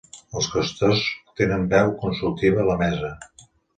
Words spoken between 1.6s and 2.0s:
veu